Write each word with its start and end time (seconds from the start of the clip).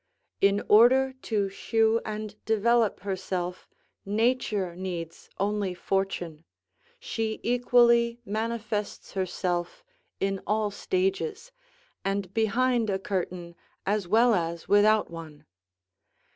In 0.41 0.63
order 0.67 1.13
to 1.29 1.47
shew 1.47 2.01
and 2.03 2.43
develop 2.45 3.01
herself, 3.01 3.69
nature 4.03 4.75
needs 4.75 5.29
only 5.39 5.75
fortune; 5.75 6.43
she 6.97 7.39
equally 7.43 8.19
manifests 8.25 9.11
herself 9.13 9.83
in 10.19 10.41
all 10.47 10.71
stages, 10.71 11.51
and 12.03 12.33
behind 12.33 12.89
a 12.89 12.97
curtain 12.97 13.55
as 13.85 14.07
well 14.07 14.33
as 14.33 14.67
without 14.67 15.11
one. 15.11 15.45